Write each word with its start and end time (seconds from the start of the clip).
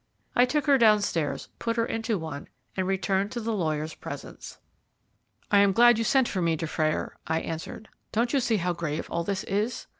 I 0.35 0.45
took 0.45 0.65
her 0.65 0.79
downstairs, 0.79 1.47
put 1.59 1.75
her 1.77 1.85
into 1.85 2.17
one, 2.17 2.47
and 2.75 2.87
returned 2.87 3.31
to 3.33 3.39
the 3.39 3.53
lawyer's 3.53 3.93
presence. 3.93 4.57
"I 5.51 5.59
am 5.59 5.73
glad 5.73 5.99
you 5.99 6.03
sent 6.03 6.27
for 6.27 6.41
me, 6.41 6.55
Dufrayer," 6.55 7.15
I 7.27 7.39
answered. 7.41 7.87
"Don't 8.11 8.33
you 8.33 8.39
see 8.39 8.57
how 8.57 8.73
grave 8.73 9.07
all 9.11 9.23
this 9.23 9.43
is? 9.43 9.85